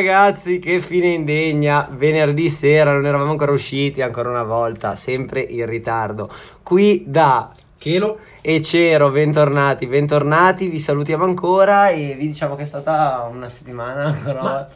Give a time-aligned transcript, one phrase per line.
[0.00, 1.86] Ragazzi, che fine indegna.
[1.92, 6.26] Venerdì sera non eravamo ancora usciti ancora una volta, sempre in ritardo.
[6.62, 12.66] Qui da Chelo e Cero, bentornati, bentornati, vi salutiamo ancora e vi diciamo che è
[12.66, 14.68] stata una settimana ancora Ma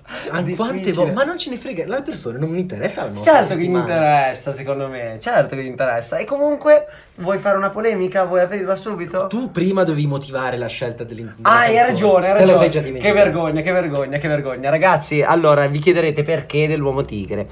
[0.56, 1.12] quante volte?
[1.12, 3.84] Ma non ce ne frega, la persona non mi interessa la Certo che gli settimana.
[3.84, 6.16] interessa, secondo me, certo che gli interessa.
[6.16, 6.86] E comunque,
[7.16, 8.24] vuoi fare una polemica?
[8.24, 9.26] Vuoi aprirla subito?
[9.26, 12.58] Tu prima dovevi motivare la scelta dell'in- della Ah, hai ragione, hai Te lo ragione.
[12.58, 13.22] sei già che dimenticato.
[13.22, 14.70] vergogna, che vergogna, che vergogna.
[14.70, 17.46] Ragazzi, allora vi chiederete perché dell'uomo tigre.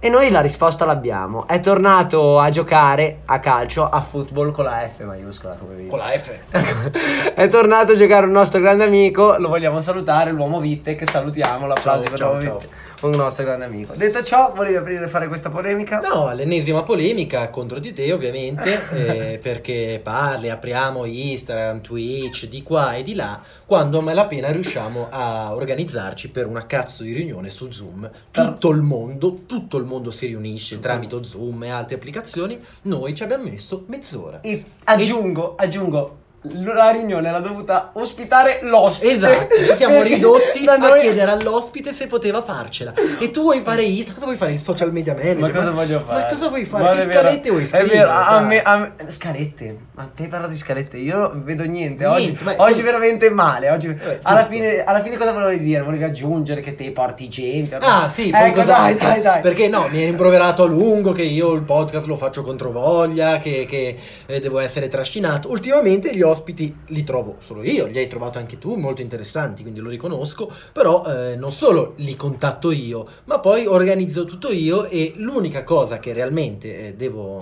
[0.00, 1.48] E noi la risposta l'abbiamo.
[1.48, 5.88] È tornato a giocare a calcio, a football con la F maiuscola, come vedi.
[5.88, 6.30] Con la F.
[7.34, 11.66] È tornato a giocare un nostro grande amico, lo vogliamo salutare, l'uomo Vitte, che salutiamo,
[11.66, 12.58] l'applauso Ciao, per ciao, l'uomo ciao.
[12.58, 13.94] Vitte, un nostro grande amico.
[13.94, 16.00] Detto ciò, volevi aprire e fare questa polemica?
[16.00, 18.88] No, l'ennesima polemica contro di te ovviamente,
[19.34, 25.08] eh, perché parli, apriamo Instagram, Twitch, di qua e di là, quando a malapena riusciamo
[25.10, 28.10] a organizzarci per una cazzo di riunione su Zoom.
[28.30, 33.22] Tutto il mondo, tutto il mondo si riunisce tramite Zoom e altre applicazioni, noi ci
[33.22, 34.40] abbiamo messo mezz'ora.
[34.40, 36.16] E aggiungo, aggiungo,
[36.54, 39.12] la riunione l'ha dovuta ospitare l'ospite.
[39.12, 42.92] Esatto, ci siamo ridotti a noi- chiedere all'ospite se poteva farcela.
[43.18, 44.14] E tu vuoi fare Instagram?
[44.14, 44.52] Cosa vuoi fare?
[44.52, 45.36] Il social media manager?
[45.38, 46.20] Ma cosa voglio fare?
[46.22, 46.82] Ma cosa vuoi fare?
[46.84, 47.88] Ma che è scalette vuoi È scrivere?
[47.96, 49.76] vero, a, me, a me- Scalette?
[49.94, 50.96] Ma te hai parlato di scalette?
[50.96, 52.06] Io non vedo niente.
[52.06, 53.70] Oggi, Niente, ma- oggi veramente male.
[53.70, 55.82] Oggi, Eh, alla, fine, alla fine cosa volevi dire?
[55.82, 57.76] Volevi aggiungere che te porti gente?
[57.80, 59.40] Ah sì, poi ecco, dai, dai, dai.
[59.40, 63.38] Perché no, mi hai rimproverato a lungo che io il podcast lo faccio contro voglia,
[63.38, 65.50] che, che, eh, devo essere trascinato.
[65.50, 66.36] Ultimamente gli ospiti
[66.86, 70.50] li trovo solo io, li hai trovato anche tu, molto interessanti, quindi lo riconosco.
[70.72, 75.98] Però eh, non solo li contatto io, ma poi organizzo tutto io e l'unica cosa
[75.98, 77.38] che realmente eh, devo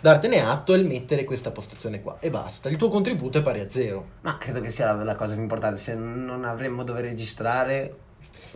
[0.00, 2.18] dartene atto è il mettere questa postazione qua.
[2.20, 4.06] E basta, il tuo contributo è pari a zero.
[4.22, 5.80] Ma credo che sia la, la cosa più importante.
[5.80, 8.06] Se non avremmo dover registrare.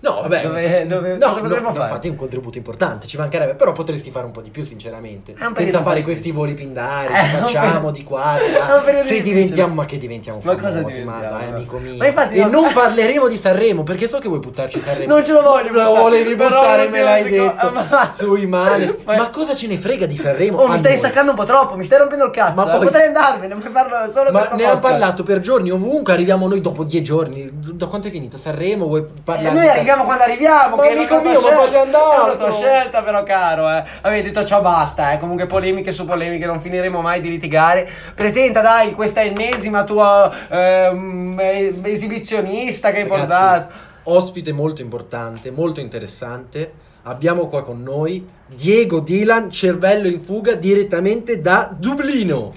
[0.00, 0.42] No, vabbè.
[0.42, 1.78] Dove- dove- no, no, fare?
[1.84, 5.34] infatti è un contributo importante, ci mancherebbe, però potresti fare un po' di più, sinceramente.
[5.36, 6.02] Senza fare difficile.
[6.02, 8.82] questi voli pindari, Eh, facciamo periodo- di qua, di là.
[8.82, 9.22] Se difficile.
[9.22, 11.20] diventiamo, ma che diventiamo Ma famosi, cosa diventiamo?
[11.20, 11.94] dai, amico mio.
[11.96, 15.12] Ma infatti e no- non parleremo di Sanremo, perché so che vuoi buttarci Sanremo.
[15.14, 17.70] Non ce lo voglio Lo volevi buttare, me l'hai detto.
[17.70, 18.92] ma- Sui mani.
[19.04, 20.58] Ma- Ma cosa ce ne frega di Sanremo?
[20.58, 21.00] Oh, mi stai noi?
[21.00, 22.54] saccando un po' troppo, mi stai rompendo il cazzo.
[22.54, 22.76] Ma eh.
[22.76, 24.80] poi- Potrei andarmene, puoi farlo solo Ma per ne proposta.
[24.88, 27.48] parlato per giorni ovunque, arriviamo noi dopo dieci giorni.
[27.52, 28.36] Da quanto è finito?
[28.36, 28.86] Sanremo?
[28.86, 29.71] Vuoi E parlare?
[29.72, 30.76] Arriviamo quando arriviamo.
[30.76, 31.64] Ma che amico la tua mio, ma scelta.
[31.64, 32.52] voglio andare, È però.
[32.52, 33.70] scelta, però, caro.
[33.70, 33.84] Eh.
[34.02, 35.12] Avevi detto ciao, basta.
[35.12, 35.18] Eh.
[35.18, 37.90] Comunque, polemiche su polemiche, non finiremo mai di litigare.
[38.14, 43.72] Presenta, dai, questa ennesima tua ehm, eh, esibizionista che hai Ragazzi, portato.
[44.04, 46.72] Ospite molto importante, molto interessante.
[47.04, 52.52] Abbiamo qua con noi Diego Dylan, cervello in fuga direttamente da Dublino.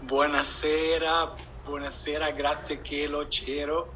[0.00, 1.32] Buonasera,
[1.64, 3.92] buonasera, grazie che lo c'ero.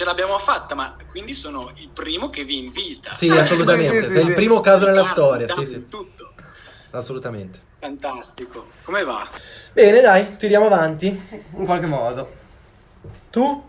[0.00, 3.12] Ce l'abbiamo fatta, ma quindi sono il primo che vi invita.
[3.12, 4.10] Sì, assolutamente.
[4.10, 5.46] Sei il primo caso nella storia.
[5.54, 6.32] Sì, sì, Tutto.
[6.92, 7.60] assolutamente.
[7.78, 8.68] Fantastico.
[8.82, 9.28] Come va?
[9.74, 11.08] Bene, dai, tiriamo avanti.
[11.54, 12.30] In qualche modo.
[13.28, 13.62] Tu?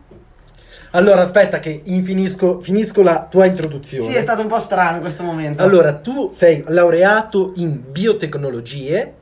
[0.91, 4.09] Allora, aspetta che infinisco, finisco la tua introduzione.
[4.09, 5.61] Sì, è stato un po' strano questo momento.
[5.61, 9.15] Allora, tu sei laureato in biotecnologie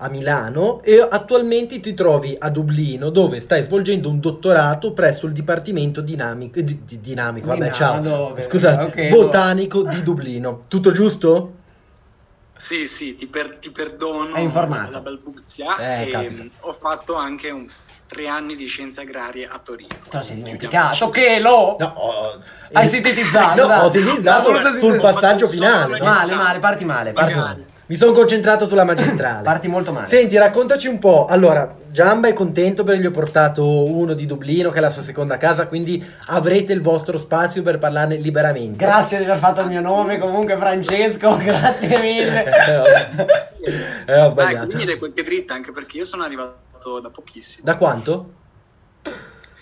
[0.00, 5.32] a Milano e attualmente ti trovi a Dublino dove stai svolgendo un dottorato presso il
[5.32, 8.00] Dipartimento Dinamico, di- di- dinamico, vabbè, ciao.
[8.00, 8.42] dove?
[8.42, 10.62] Scusa, Ok, botanico di Dublino.
[10.68, 11.54] Tutto giusto?
[12.56, 14.34] Sì, sì, ti, per- ti perdono
[14.90, 15.76] la balbuzia.
[15.78, 17.66] Eh, e, ho fatto anche un-
[18.06, 19.88] tre anni di scienze agrarie a Torino.
[20.08, 21.76] Te sei dimenticato che lo...
[21.78, 22.40] No, ho-
[22.72, 25.98] Hai eh, sintetizzato, No, ho sintetizzato sul passaggio finale.
[26.00, 27.66] Male, male, parti male, parti male.
[27.88, 29.42] Mi sono concentrato sulla magistrale.
[29.44, 30.08] Parti molto male.
[30.08, 31.24] Senti, raccontaci un po'.
[31.24, 35.02] Allora, Giamba è contento perché gli ho portato uno di Dublino, che è la sua
[35.02, 38.84] seconda casa, quindi avrete il vostro spazio per parlarne liberamente.
[38.84, 43.46] Grazie di aver fatto il mio nome, comunque Francesco, grazie mille.
[43.68, 43.74] Eh.
[44.06, 44.66] Eh, ho Dai, sbagliato.
[44.66, 47.64] quindi le qualche dritta, anche perché io sono arrivato da pochissimo.
[47.66, 48.32] Da quanto?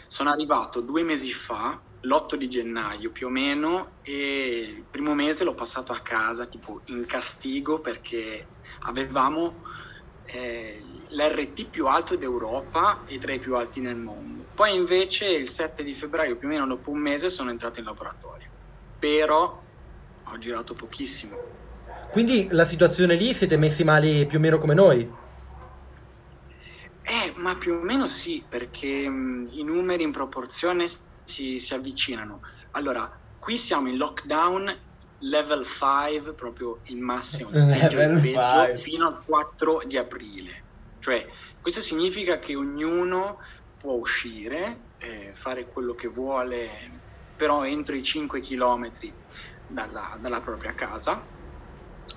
[0.07, 5.45] Sono arrivato due mesi fa, l'8 di gennaio più o meno, e il primo mese
[5.45, 8.47] l'ho passato a casa, tipo in castigo, perché
[8.81, 9.63] avevamo
[10.27, 14.45] eh, l'RT più alto d'Europa e tra i più alti nel mondo.
[14.55, 17.87] Poi invece il 7 di febbraio, più o meno dopo un mese, sono entrato in
[17.87, 18.49] laboratorio.
[18.99, 19.63] Però
[20.25, 21.37] ho girato pochissimo.
[22.11, 25.25] Quindi la situazione lì siete messi male più o meno come noi?
[27.03, 30.87] Eh, ma più o meno sì, perché mh, i numeri in proporzione
[31.27, 32.41] si, si avvicinano.
[32.73, 34.75] Allora, qui siamo in lockdown
[35.21, 40.65] level 5, proprio il massimo, il peggio, il Level peggio, fino al 4 di aprile.
[40.99, 41.27] Cioè,
[41.61, 43.39] questo significa che ognuno
[43.79, 46.69] può uscire, eh, fare quello che vuole,
[47.37, 48.91] però entro i 5 km
[49.67, 51.23] dalla, dalla propria casa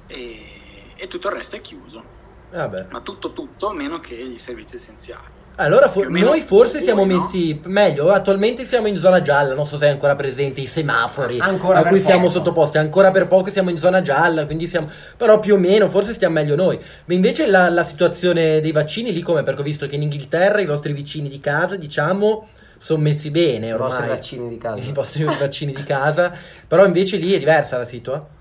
[0.08, 2.18] e, e tutto il resto è chiuso.
[2.52, 2.88] Vabbè.
[2.90, 5.39] Ma tutto tutto meno che i servizi essenziali.
[5.60, 7.14] Allora, for- meno noi forse voi, siamo no?
[7.14, 8.12] messi meglio.
[8.12, 9.54] Attualmente siamo in zona gialla.
[9.54, 12.34] Non so se è ancora presente i semafori Ancora a cui siamo poco.
[12.34, 12.78] sottoposti.
[12.78, 14.46] Ancora per poco siamo in zona gialla.
[14.46, 14.90] Quindi siamo.
[15.18, 16.80] Però più o meno, forse stiamo meglio noi.
[17.06, 19.44] Ma invece la, la situazione dei vaccini lì come?
[19.44, 22.48] Perché ho visto che in Inghilterra i vostri vicini di casa, diciamo,
[22.78, 23.90] sono messi bene I ormai.
[23.90, 24.82] vostri vaccini di casa.
[24.82, 26.32] I vostri vaccini di casa.
[26.68, 28.38] Però invece lì è diversa la situazione.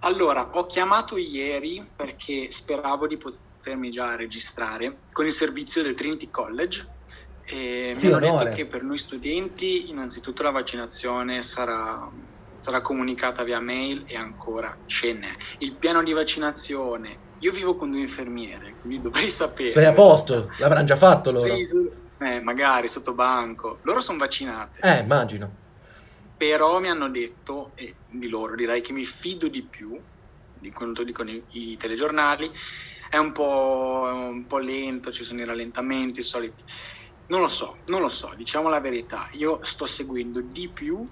[0.00, 3.16] Allora, ho chiamato ieri perché speravo di
[3.66, 6.86] potermi già registrare con il servizio del Trinity College
[7.44, 8.44] e Sì, mi hanno onore.
[8.44, 12.08] detto che per noi studenti innanzitutto la vaccinazione sarà,
[12.60, 15.34] sarà comunicata via mail e ancora ce n'è.
[15.58, 19.72] Il piano di vaccinazione, io vivo con due infermiere, quindi dovrei sapere.
[19.72, 20.48] Sei a posto?
[20.58, 21.42] L'avranno già fatto loro?
[21.56, 21.90] Sì, sì.
[22.18, 23.78] Eh, magari sotto banco.
[23.82, 24.78] Loro sono vaccinate.
[24.80, 25.64] Eh, immagino.
[26.36, 29.98] Però mi hanno detto, e di loro direi che mi fido di più
[30.58, 32.50] di quanto dicono i, i telegiornali,
[33.08, 36.62] è un, po', un po' lento, ci sono i rallentamenti, i soliti.
[37.26, 39.28] Non lo so, non lo so, diciamo la verità.
[39.32, 41.08] Io sto seguendo di più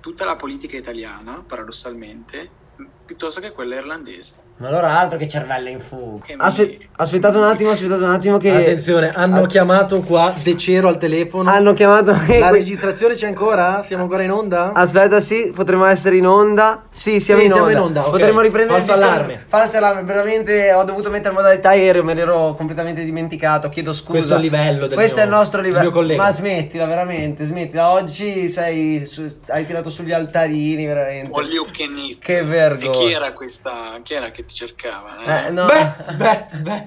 [0.00, 2.56] tutta la politica italiana, paradossalmente,
[3.04, 4.34] piuttosto che quella irlandese.
[4.58, 6.24] Ma allora altro che cervello in fuga.
[6.36, 8.54] Aspe- aspettate un attimo, aspettate un attimo che...
[8.54, 11.50] Attenzione, hanno Ah, chiamato qua De Cero al telefono.
[11.50, 12.12] Hanno chiamato...
[12.38, 13.82] La registrazione c'è ancora?
[13.84, 14.70] Siamo ancora in onda?
[14.72, 16.84] Aspetta, sì, potremmo essere in onda.
[16.90, 17.78] Sì, siamo, Sì, in, siamo onda.
[17.78, 18.10] in onda, ok.
[18.10, 19.44] Potremmo riprendere Falso il discorso- allarme.
[19.48, 20.02] Falso allarme.
[20.04, 23.68] Veramente ho dovuto mettere modalità aereo, me l'ero completamente dimenticato.
[23.68, 24.10] Chiedo scusa.
[24.12, 25.82] Questo è il livello del Questo mio- è il nostro livello.
[25.82, 26.22] mio collega.
[26.22, 27.90] Ma smettila, veramente, smettila.
[27.90, 31.36] Oggi sei su- hai tirato sugli altarini, veramente.
[31.36, 32.18] All you can eat.
[32.20, 33.01] Che vergogna.
[33.06, 34.00] Chi era questa?
[34.02, 35.18] Chi era che ti cercava?
[35.18, 35.46] eh?
[35.46, 35.66] Eh, no.
[35.66, 36.84] Beh, beh, beh.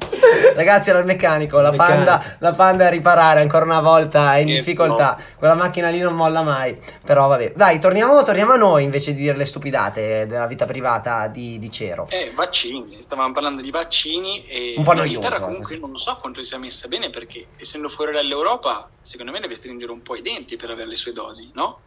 [0.55, 1.59] Ragazzi, era il meccanico.
[1.59, 2.03] La, Meccanico.
[2.05, 4.35] Panda, la panda è a riparare ancora una volta.
[4.35, 5.17] È in Che difficoltà.
[5.37, 6.79] Quella macchina lì non molla mai.
[7.03, 7.53] Però vabbè.
[7.55, 11.71] Dai, torniamo, torniamo a noi invece di dire le stupidate della vita privata di, di
[11.71, 12.07] Cero.
[12.09, 16.17] Eh, vaccini, stavamo parlando di vaccini e Un po' l'Inghilterra noioso, comunque eh, non so
[16.19, 20.21] quanto sia messa bene perché essendo fuori dall'Europa secondo me deve stringere un po' i
[20.21, 21.79] denti per avere le sue dosi, no?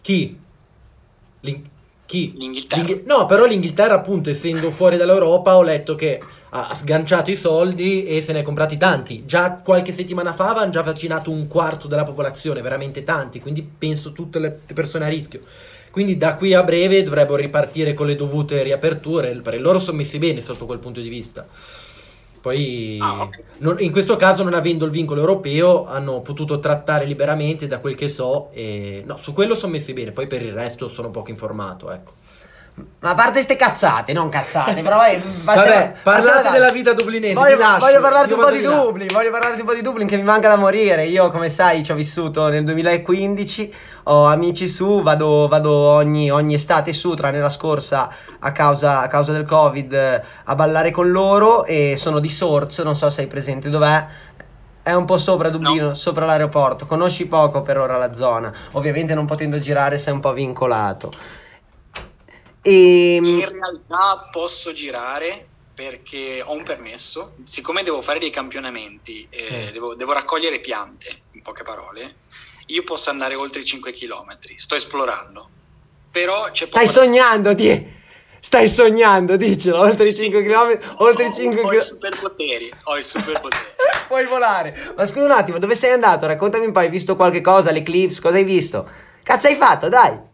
[0.00, 0.38] Chi?
[1.40, 1.66] L'Ing-
[2.06, 2.32] chi?
[2.36, 2.82] L'Inghilterra.
[2.82, 6.20] L'Inghi- no, però l'Inghilterra, appunto, essendo fuori dall'Europa, ho letto che
[6.56, 9.24] ha sganciato i soldi e se ne è comprati tanti.
[9.26, 14.12] Già qualche settimana fa avevano già vaccinato un quarto della popolazione, veramente tanti, quindi penso
[14.12, 15.40] tutte le persone a rischio.
[15.90, 20.18] Quindi da qui a breve dovrebbero ripartire con le dovute riaperture, perché loro sono messi
[20.18, 21.46] bene sotto quel punto di vista.
[22.44, 23.42] Poi, Ah, ok.
[23.60, 27.94] non- in questo caso, non avendo il vincolo europeo, hanno potuto trattare liberamente, da quel
[27.94, 28.50] che so.
[28.52, 30.12] E, no, su quello sono messi bene.
[30.12, 31.90] Poi per il resto sono poco informato.
[31.90, 32.12] Ecco.
[32.76, 37.34] Ma a parte ste cazzate, non cazzate, però vai, Vabbè, parlate della vita dublinese.
[37.34, 38.70] Voglio, voglio parlarti un po' di là.
[38.70, 41.04] Dublin, voglio parlarti un po' di Dublin che mi manca da morire.
[41.04, 43.74] Io, come sai, ci ho vissuto nel 2015,
[44.04, 48.10] ho amici su, vado, vado ogni, ogni estate su, tranne la scorsa
[48.40, 52.80] a causa, a causa del Covid, eh, a ballare con loro e sono di Sorts,
[52.80, 54.06] non so se hai presente dov'è.
[54.82, 56.86] È un po' sopra Dublino, sopra l'aeroporto.
[56.86, 58.52] Conosci poco per ora la zona.
[58.72, 61.10] Ovviamente non potendo girare sei un po' vincolato.
[62.66, 69.66] E In realtà posso girare perché ho un permesso, siccome devo fare dei campionamenti, eh,
[69.66, 69.72] Sì.
[69.72, 72.20] devo, devo raccogliere piante, in poche parole,
[72.68, 75.50] io posso andare oltre i 5 km, sto esplorando.
[76.10, 78.02] Però c'è Stai poco sognando, di...
[78.40, 80.22] Stai sognando, dicelo, oltre i Sì.
[80.22, 81.78] 5 km, oltre i Ho- 5 Ho i km.
[81.80, 83.64] superpoteri, ho i superpoteri.
[84.06, 84.92] Puoi volare.
[84.96, 86.26] Ma scusa un attimo, dove sei andato?
[86.26, 88.88] Raccontami un po', hai visto qualche cosa, l'Eclipse, cosa hai visto?
[89.22, 90.32] Cazzo hai fatto, dai.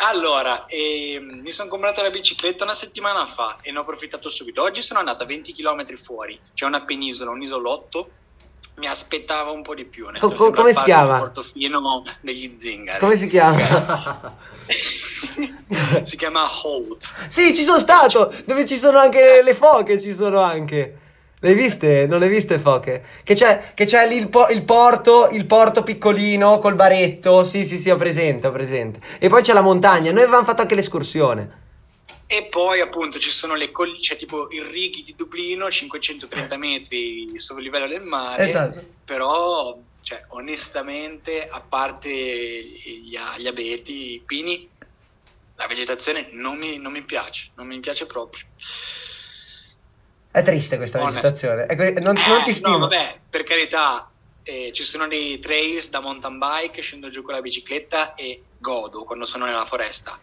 [0.00, 4.62] Allora, ehm, mi sono comprato la bicicletta una settimana fa e ne ho approfittato subito.
[4.62, 8.10] Oggi sono andata 20 km fuori, c'è una penisola, un isolotto.
[8.76, 10.06] Mi aspettava un po' di più.
[10.20, 11.18] Co- co- come si chiama?
[11.18, 13.00] Portofino degli zingari.
[13.00, 14.36] Come si chiama?
[16.04, 17.02] Si chiama Holt.
[17.26, 20.98] Sì, ci sono stato, dove ci sono anche le foche, ci sono anche.
[21.40, 22.06] Le hai viste?
[22.06, 23.04] Non le hai viste foche?
[23.22, 27.44] Che c'è, che c'è lì il, po- il porto, il porto piccolino col baretto.
[27.44, 29.00] Sì, sì, sì, ho presente, ho presente.
[29.18, 30.10] E poi c'è la montagna.
[30.10, 31.66] Noi avevamo fatto anche l'escursione.
[32.26, 37.30] E poi appunto ci sono le colline, c'è tipo il righi di Dublino, 530 metri
[37.38, 38.46] sopra il livello del mare.
[38.46, 38.84] Esatto.
[39.04, 44.68] Però, cioè, onestamente, a parte gli, gli abeti, i pini,
[45.54, 48.44] la vegetazione non mi, non mi piace, non mi piace proprio.
[50.38, 51.66] È triste questa vegetazione.
[51.66, 52.76] Ecco, non, non ti Eh, stimo.
[52.76, 54.08] No, vabbè, per carità,
[54.42, 59.04] eh, ci sono dei trails da mountain bike, scendo giù con la bicicletta e godo
[59.04, 60.18] quando sono nella foresta.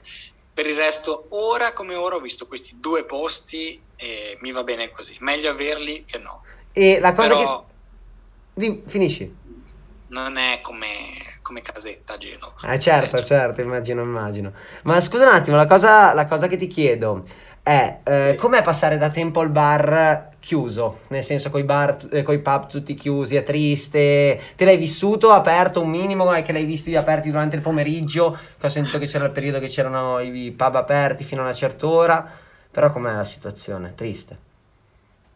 [0.53, 4.89] Per il resto, ora come ora ho visto questi due posti e mi va bene
[4.91, 5.17] così.
[5.19, 6.43] Meglio averli che no.
[6.71, 7.65] E la cosa Però,
[8.53, 9.43] Di- finisci.
[10.07, 12.55] Non è come, come casetta a Genova.
[12.63, 14.53] Eh certo, Eh, certo, immagino, immagino.
[14.83, 17.25] Ma scusa un attimo, la cosa, la cosa che ti chiedo
[17.65, 20.99] è eh, com'è passare da tempo al bar chiuso?
[21.07, 24.39] Nel senso, coi bar, eh, coi pub tutti chiusi, è triste?
[24.55, 26.31] Te l'hai vissuto aperto un minimo?
[26.31, 28.37] È che l'hai visti aperti durante il pomeriggio?
[28.59, 31.55] Che ho sentito che c'era il periodo che c'erano i pub aperti fino a una
[31.55, 32.31] certa ora.
[32.69, 33.95] Però com'è la situazione?
[33.95, 34.37] Triste.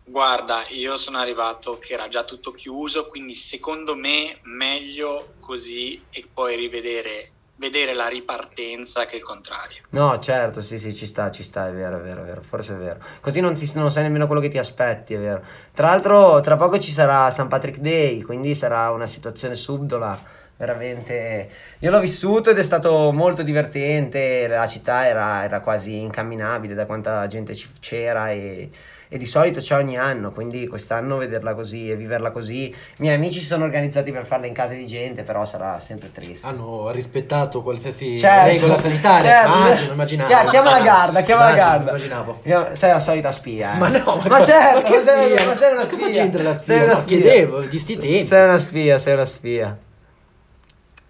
[0.04, 6.28] Guarda, io sono arrivato che era già tutto chiuso, quindi secondo me meglio così e
[6.32, 9.82] poi rivedere vedere la ripartenza che il contrario.
[9.90, 12.74] No, certo, sì, sì, ci sta, ci sta, è vero, è vero, è vero, forse
[12.74, 13.00] è vero.
[13.20, 15.44] Così non, ti- non sai nemmeno quello che ti aspetti, è vero.
[15.74, 17.48] Tra l'altro, tra poco ci sarà St.
[17.48, 20.18] Patrick Day, quindi sarà una situazione subdola,
[20.60, 21.50] veramente...
[21.80, 26.86] Io l'ho vissuto ed è stato molto divertente, la città era, era quasi incamminabile da
[26.86, 28.70] quanta gente ci- c'era e,
[29.08, 32.66] e di solito c'è ogni anno, quindi quest'anno vederla così e viverla così...
[32.68, 36.12] I miei amici si sono organizzati per farla in casa di gente, però sarà sempre
[36.12, 36.46] triste.
[36.46, 39.30] Hanno rispettato qualsiasi Certo, regola sanitaria.
[39.32, 39.56] certo.
[39.58, 40.28] Immagino, immaginavo.
[40.30, 41.90] Chia- chiama la Garda, chiama la Garda.
[41.92, 42.42] Immaginavo.
[42.74, 43.78] Sei la solita spia, eh.
[43.78, 45.98] Ma no, ma, ma cosa- certo, ma ma sei, ma sei una Ma spia.
[45.98, 46.64] cosa c'entra la spia?
[46.76, 47.18] Sei una No, spia.
[47.18, 48.26] chiedevo, di sti tempi.
[48.26, 49.78] Sei una spia, sei una spia.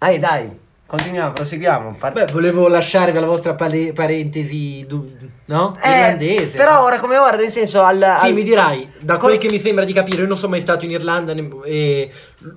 [0.02, 0.50] Dai, dai,
[0.86, 1.94] continuiamo, proseguiamo.
[1.98, 5.14] Par- Beh, volevo lasciarvi la vostra pare- parentesi, du-
[5.44, 5.76] no?
[5.82, 6.56] Eh, Irlandese.
[6.56, 7.98] Però ora come ora, nel senso al...
[7.98, 10.60] Sì, al- mi dirai, da quel che mi sembra di capire, io non sono mai
[10.60, 12.10] stato in Irlanda ne- e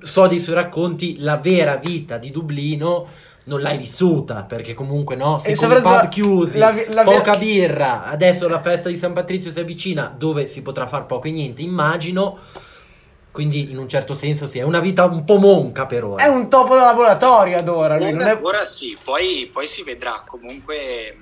[0.04, 3.08] so dei suoi racconti, la vera vita di Dublino
[3.46, 7.34] non l'hai vissuta, perché comunque no, se E con i pub chiusi, la la poca
[7.34, 11.32] birra, adesso la festa di San Patrizio si avvicina, dove si potrà far poco e
[11.32, 12.38] niente, immagino,
[13.34, 16.24] quindi in un certo senso sì, è una vita un po' monca per ora.
[16.24, 18.40] È un topo da laboratorio ad ora, lui non Ora, è...
[18.44, 20.24] ora sì, poi, poi si vedrà.
[20.26, 21.18] Comunque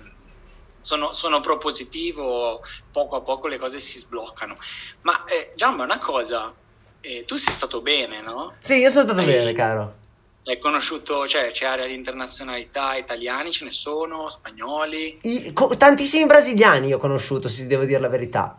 [0.82, 4.58] sono, sono propositivo, poco a poco le cose si sbloccano.
[5.04, 6.54] Ma eh, Giamba, una cosa,
[7.00, 8.56] eh, tu sei stato bene, no?
[8.60, 9.96] Sì, io sono stato Hai- bene, caro.
[10.44, 15.20] Hai conosciuto, cioè c'è area di internazionalità, italiani ce ne sono, spagnoli.
[15.22, 18.58] I- co- tantissimi brasiliani io ho conosciuto, se devo dire la verità.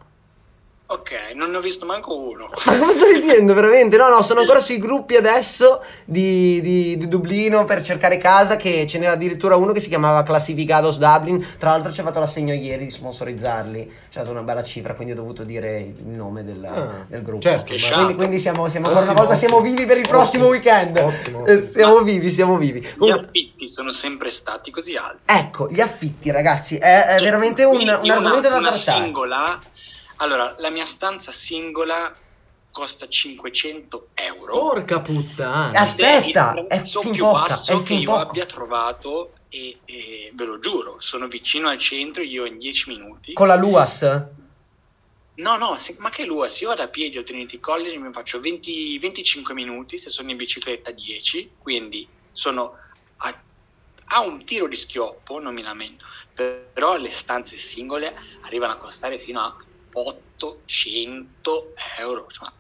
[0.93, 2.51] Ok, non ne ho visto manco uno.
[2.67, 3.97] Ma cosa stai dicendo veramente?
[3.97, 8.87] No, no, sono ancora sui gruppi adesso di, di- di Dublino per cercare casa che
[8.87, 11.45] ce n'era addirittura uno che si chiamava Classificados Dublin.
[11.59, 13.91] Tra l'altro ci ha fatto l'assegno ieri di sponsorizzarli.
[14.11, 17.23] Ci ha dato una bella cifra, quindi ho dovuto dire il nome del, Ah, del
[17.23, 17.41] gruppo.
[17.41, 20.49] certo, ma- Quindi, quindi siamo, siamo ancora una volta siamo vivi per il prossimo Ottimo,
[20.49, 20.99] weekend.
[20.99, 22.81] ottimo, Eh, siamo vivi, siamo vivi.
[22.81, 25.23] Gli Comunque- affitti sono sempre stati così alti.
[25.25, 29.03] ecco, gli affitti, ragazzi, è, è Cioè, veramente un, un argomento una, da una trattare.
[29.05, 29.59] singola.
[30.23, 32.17] Allora, la mia stanza singola
[32.71, 34.57] costa 500 euro.
[34.57, 35.79] Porca puttana.
[35.79, 38.19] Aspetta, Ed il è prezzo fin più poca, basso è che io poco.
[38.21, 43.33] abbia trovato e, e ve lo giuro, sono vicino al centro, io in 10 minuti.
[43.33, 44.03] Con la Luas?
[45.35, 48.13] No, no, se- ma che lui, se io vado a piedi al Trinity College mi
[48.13, 52.77] faccio 20 25 minuti, se sono in bicicletta 10, quindi sono
[53.17, 53.43] a,
[54.05, 59.19] a un tiro di schioppo, non mi lamento, però le stanze singole arrivano a costare
[59.19, 59.57] fino a
[59.93, 62.53] 800 euro, cioè, ma,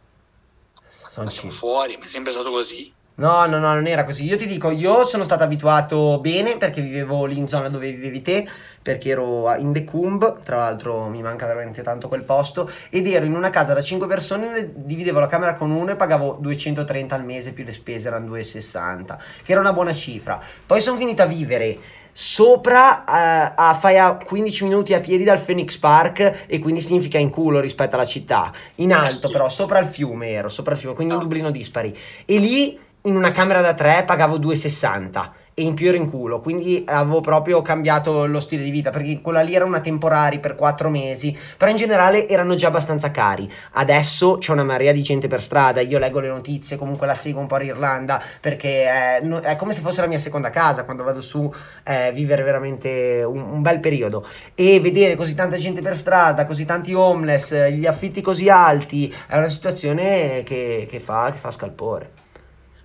[0.88, 1.56] Sono siamo sì.
[1.56, 2.92] fuori, ma è sempre stato così.
[3.14, 4.24] No, no, no, non era così.
[4.24, 8.22] Io ti dico, io sono stato abituato bene perché vivevo lì in zona dove vivevi
[8.22, 8.48] te,
[8.80, 13.34] perché ero in Decumb, tra l'altro mi manca veramente tanto quel posto, ed ero in
[13.34, 17.52] una casa da 5 persone, dividevo la camera con uno e pagavo 230 al mese
[17.52, 20.42] più le spese erano 260, che era una buona cifra.
[20.64, 21.78] Poi sono finito a vivere
[22.12, 27.18] sopra eh, a fai a 15 minuti a piedi dal Phoenix Park e quindi significa
[27.18, 28.52] in culo rispetto alla città.
[28.76, 29.32] In alto sì.
[29.32, 31.26] però, sopra il fiume ero, sopra il fiume, quindi un No.
[31.26, 31.96] Dublino dispari.
[32.24, 36.40] E lì in una camera da tre pagavo 2,60 e in più ero in culo,
[36.40, 40.54] quindi avevo proprio cambiato lo stile di vita perché quella lì era una temporari per
[40.54, 43.50] 4 mesi, però in generale erano già abbastanza cari.
[43.72, 47.40] Adesso c'è una marea di gente per strada, io leggo le notizie, comunque la seguo
[47.40, 51.04] un po' l'Irlanda perché è, no- è come se fosse la mia seconda casa quando
[51.04, 51.52] vado su
[51.84, 56.64] eh, vivere veramente un, un bel periodo e vedere così tanta gente per strada, così
[56.64, 62.20] tanti homeless, gli affitti così alti, è una situazione che, che fa, che fa scalpore.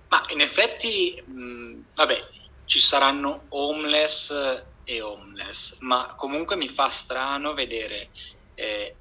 [0.08, 2.16] Ma in effetti, mh, vabbè,
[2.68, 4.30] ci saranno homeless
[4.84, 8.10] e homeless, ma comunque mi fa strano vedere
[8.54, 8.94] eh,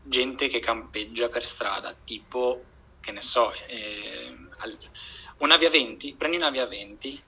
[0.00, 2.62] gente che campeggia per strada, tipo,
[3.00, 4.32] che ne so, eh,
[5.38, 7.20] una via 20, prendi una via 20,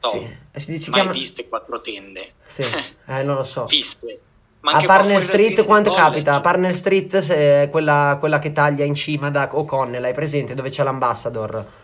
[0.00, 1.12] no, Sì, e si, si chiama...
[1.12, 2.62] viste quattro tende, Sì,
[3.06, 3.64] eh, non lo so.
[3.66, 4.22] viste.
[4.62, 6.34] Ma A Parnell Street quanto capita?
[6.34, 10.54] A Parnell Street se è quella, quella che taglia in cima da O'Connell, hai presente?
[10.54, 11.80] Dove c'è l'ambassador?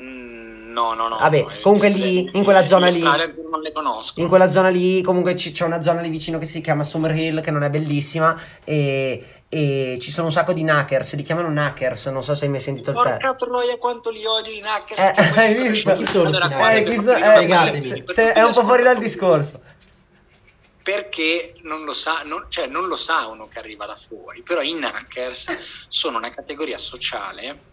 [0.00, 0.33] Mm,
[0.74, 1.16] no, no, no.
[1.18, 4.20] Vabbè, no, comunque lì, in quella zona lì- non le conosco.
[4.20, 7.14] In quella zona lì, comunque c- c'è una zona lì vicino che si chiama Summer
[7.14, 11.48] Hill, che non è bellissima, e, e ci sono un sacco di knackers, li chiamano
[11.48, 13.18] knackers, non so se hai mai sentito il termine.
[13.18, 15.00] Porca troia quanto li odio i hackers.
[15.00, 15.88] Eh, poi hai li visto?
[15.90, 17.10] Ma chi sono Allora, Eh, so- tutti-
[17.78, 19.60] eh, se- se- è un po' fuori dal discorso.
[20.82, 24.60] Perché non lo sa, non- cioè non lo sa uno che arriva da fuori, però
[24.60, 25.46] i hackers
[25.88, 27.72] sono una categoria sociale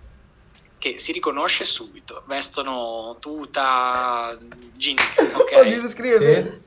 [0.81, 4.35] che si riconosce subito, vestono tuta
[4.73, 5.87] ginnica, ok?
[6.17, 6.61] Sì.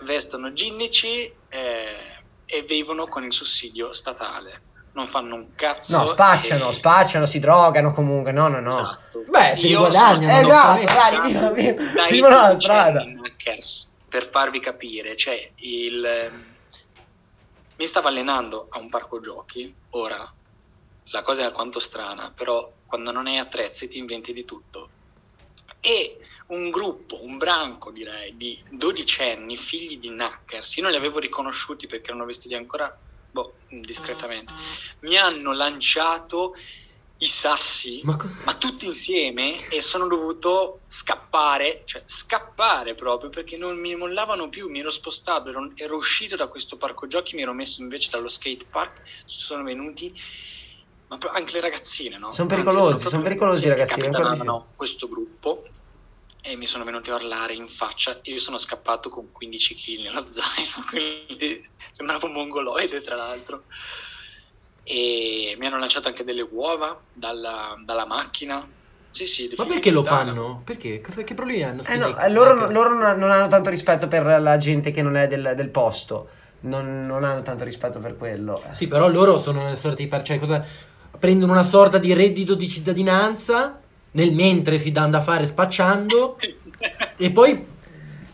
[0.00, 4.62] Vestono ginnici eh, e vivono con il sussidio statale,
[4.92, 5.98] non fanno un cazzo.
[5.98, 8.68] No, spacciano, e- spacciano, si drogano comunque, no, no, no.
[8.68, 9.24] Esatto.
[9.28, 13.00] Beh, Io guadagnano, Esatto, viva, dai vivono la strada.
[13.02, 16.56] hackers, per farvi capire, cioè il ehm,
[17.76, 20.16] mi stavo allenando a un parco giochi, ora
[21.12, 24.94] la cosa è alquanto strana, però quando non hai attrezzi ti inventi di tutto.
[25.78, 26.18] E
[26.48, 31.86] un gruppo, un branco direi, di dodicenni, figli di hackers, io non li avevo riconosciuti
[31.86, 32.92] perché erano vestiti ancora,
[33.30, 34.52] boh, discretamente,
[35.02, 36.54] mi hanno lanciato
[37.22, 43.56] i sassi Ma co- ma tutti insieme e sono dovuto scappare, cioè scappare proprio perché
[43.56, 47.42] non mi mollavano più, mi ero spostato, ero, ero uscito da questo parco giochi, mi
[47.42, 50.12] ero messo invece dallo skate park, sono venuti
[51.10, 52.30] ma anche le ragazzine, no?
[52.30, 55.64] Sono pericolosi, sono pericolosi i che ragazzini, capitanavano questo gruppo
[56.40, 60.22] e mi sono venuti a urlare in faccia io sono scappato con 15 kg nello
[60.26, 63.64] zaino, quindi sembravo un mongoloide tra l'altro
[64.84, 68.66] e mi hanno lanciato anche delle uova dalla, dalla macchina.
[69.10, 70.62] Sì, sì, Ma perché lo fanno?
[70.64, 71.00] Perché?
[71.00, 71.82] Cosa- che problemi hanno?
[71.84, 75.26] Eh no, loro, loro non non hanno tanto rispetto per la gente che non è
[75.26, 76.28] del, del posto.
[76.60, 78.62] Non, non hanno tanto rispetto per quello.
[78.72, 80.64] Sì, però loro sono una sorta di par- cioè, cosa
[81.20, 83.78] prendono una sorta di reddito di cittadinanza
[84.12, 86.38] nel mentre si danno da fare spacciando
[87.16, 87.64] e poi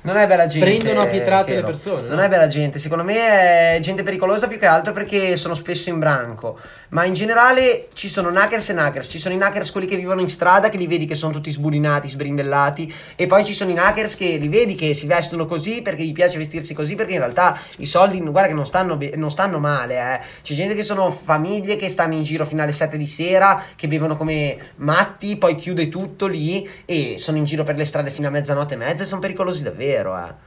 [0.06, 0.64] Non è bella gente.
[0.64, 2.14] Prendono a pietrate le persone, no?
[2.14, 2.78] Non è bella gente.
[2.78, 6.56] Secondo me è gente pericolosa più che altro perché sono spesso in branco.
[6.90, 9.08] Ma in generale ci sono knackers e knackers.
[9.10, 11.50] Ci sono i knackers quelli che vivono in strada, che li vedi che sono tutti
[11.50, 12.94] sbulinati, sbrindellati.
[13.16, 16.12] E poi ci sono i knackers che li vedi che si vestono così perché gli
[16.12, 16.94] piace vestirsi così.
[16.94, 19.96] Perché in realtà i soldi, guarda che non stanno, be- non stanno male.
[19.96, 20.20] Eh.
[20.42, 23.88] C'è gente che sono famiglie che stanno in giro fino alle 7 di sera, che
[23.88, 28.28] bevono come matti, poi chiude tutto lì e sono in giro per le strade fino
[28.28, 29.02] a mezzanotte e mezza.
[29.02, 29.94] e Sono pericolosi davvero.
[29.96, 30.44] Eh.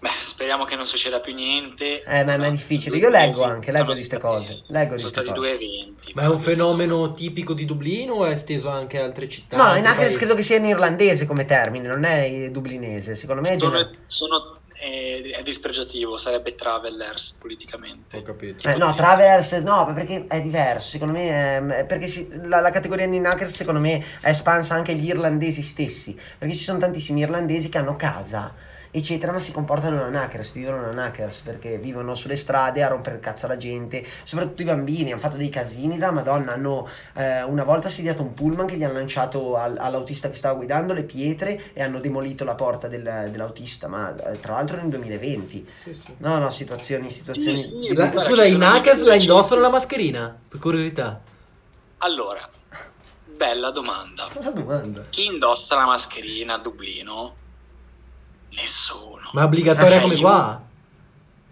[0.00, 2.02] Beh, speriamo che non succeda più niente.
[2.02, 2.96] Eh, ma- ma è difficile.
[2.96, 5.38] Io leggo anche, leggo sono di ste stati- cose, leggo di sono ste stati cose.
[5.40, 6.12] due eventi.
[6.14, 9.58] Ma è un fenomeno tipico di Dublino o è esteso anche a altre città?
[9.58, 10.16] No, in paesi?
[10.16, 13.14] credo che sia in irlandese come termine, non è dublinese.
[13.14, 18.16] Secondo me è Sono, gener- sono- è, è dispregiativo, sarebbe travelers politicamente.
[18.16, 18.66] Ho capito.
[18.66, 22.70] Eh, no, di- Travelers no, perché è diverso, secondo me è- perché si- la, la
[22.70, 27.20] categoria di hackers secondo me è espansa anche agli irlandesi stessi, perché ci sono tantissimi
[27.20, 28.54] irlandesi che hanno casa,
[28.90, 33.16] eccetera, ma si comportano da hackers, vivono da hackers, perché vivono sulle strade a rompere
[33.16, 37.42] il cazzo alla gente, soprattutto i bambini, hanno fatto dei casini da madonna, hanno eh,
[37.42, 41.02] una volta assediato un pullman che gli hanno lanciato al- all'autista che stava guidando le
[41.04, 45.68] pietre e hanno demolito la porta del- dell'autista, ma eh, tra l'altro nel 2020.
[45.84, 46.14] Sì, sì.
[46.18, 47.56] No, no, situazioni, situazioni...
[47.56, 48.58] Sì, sì, La- guarda, scusa, i dei-
[49.04, 50.36] la indossano la mascherina?
[50.48, 51.20] Per curiosità.
[51.98, 52.48] Allora,
[53.24, 54.28] bella domanda.
[55.10, 57.34] Chi indossa la mascherina a Dublino?
[58.52, 59.30] Nessuno.
[59.32, 60.68] Ma è obbligatoria Cioè, come io- qua?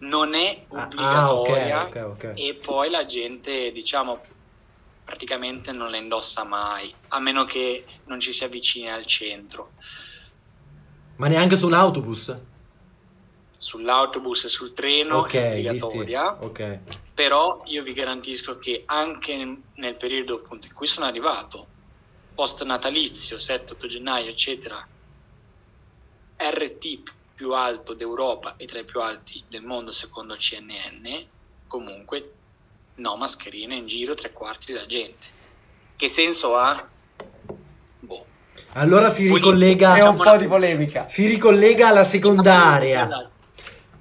[0.01, 2.33] Non è Ah, obbligatoria ah, ok, ok, ok.
[2.37, 4.21] e poi la gente, diciamo,
[5.05, 9.73] praticamente non la indossa mai, a meno che non ci si avvicini al centro.
[11.17, 12.33] Ma neanche su un autobus?
[13.57, 16.79] Sull'autobus e sul treno è obbligatoria, Ok.
[17.13, 21.67] però io vi garantisco che anche nel, nel periodo appunto in cui sono arrivato,
[22.37, 24.87] post natalizio, 7-8 gennaio, eccetera,
[26.39, 31.07] RT più alto d'Europa e tra i più alti del mondo secondo CNN,
[31.67, 32.33] comunque
[32.97, 35.27] no mascherine in giro tre quarti della gente.
[35.97, 36.87] Che senso ha?
[38.01, 38.25] Boh.
[38.73, 39.97] Allora si ricollega...
[39.97, 41.07] È un po' di polemica.
[41.09, 43.31] Si ricollega alla secondaria.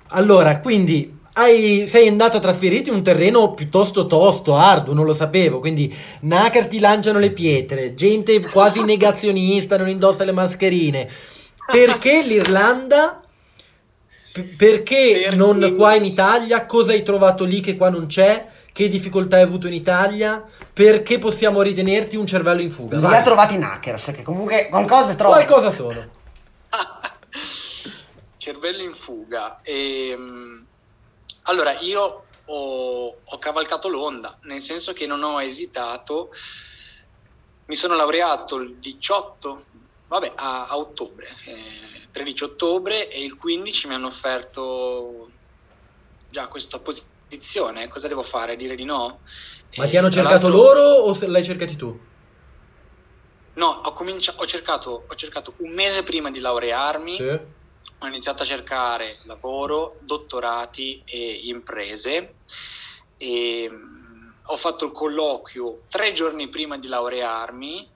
[0.09, 5.13] Allora, quindi hai- sei andato a trasferirti in un terreno piuttosto tosto, arduo, non lo
[5.13, 5.59] sapevo.
[5.59, 5.95] Quindi
[6.27, 11.09] hacker ti lanciano le pietre, gente quasi negazionista, non indossa le mascherine.
[11.71, 13.21] Perché l'Irlanda?
[14.31, 16.65] P- perché, Perché- non qua in Italia?
[16.65, 18.47] Cosa hai trovato lì che qua non c'è?
[18.71, 20.43] Che difficoltà hai avuto in Italia?
[20.71, 22.97] Perché possiamo ritenerti un cervello in fuga?
[22.97, 23.17] Li Vai.
[23.17, 25.35] ha trovati in hackers, che comunque qualcosa trova.
[25.35, 26.07] Qualcosa sono.
[28.37, 29.59] cervello in fuga.
[29.63, 30.65] Ehm,
[31.43, 36.29] allora, io ho, ho cavalcato l'onda, nel senso che non ho esitato.
[37.65, 39.65] Mi sono laureato il 18,
[40.07, 45.31] vabbè, a, a ottobre, eh, 13 ottobre, e il 15 mi hanno offerto
[46.29, 48.55] già questa posizione cosa devo fare?
[48.55, 49.21] Dire di no?
[49.77, 51.99] Ma E ti hanno cercato loro o l'hai cercati tu?
[53.55, 57.23] No, ho, comincia- ho, cercato, ho cercato un mese prima di laurearmi, Sì.
[57.23, 62.37] ho iniziato a cercare lavoro, dottorati e imprese
[63.17, 67.95] e mm, ho fatto il colloquio tre giorni prima di laurearmi.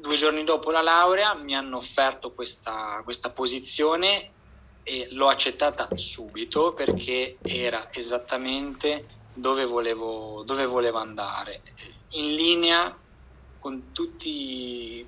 [0.00, 4.30] Due giorni dopo la laurea mi hanno offerto questa, questa posizione
[4.82, 11.60] e l'ho accettata subito perché era esattamente dove volevo, dove volevo andare,
[12.12, 12.96] in linea
[13.58, 15.06] con tutti,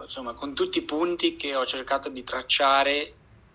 [0.00, 3.12] insomma, con tutti i punti che ho cercato di tracciare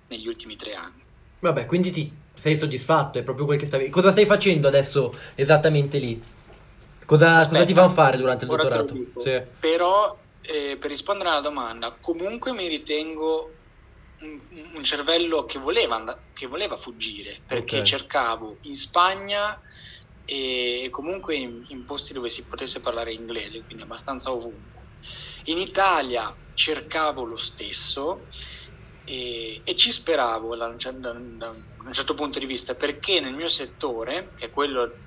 [0.07, 1.01] negli ultimi tre anni.
[1.39, 3.89] Vabbè, quindi ti sei soddisfatto, è proprio quel che stavi...
[3.89, 6.23] Cosa stai facendo adesso esattamente lì?
[7.05, 8.95] Cosa, Aspetta, cosa ti fanno fare durante il dottorato?
[9.19, 9.41] Sì.
[9.59, 13.59] Però, eh, per rispondere alla domanda, comunque mi ritengo
[14.19, 17.83] un, un cervello che voleva, and- che voleva fuggire, perché Ok.
[17.83, 19.59] cercavo in Spagna
[20.25, 24.87] e comunque in, in posti dove si potesse parlare inglese, quindi abbastanza ovunque.
[25.45, 28.27] In Italia cercavo lo stesso
[29.03, 33.33] e, e ci speravo da un, cer- da- un certo punto di vista, perché nel
[33.33, 35.01] mio settore, che è quello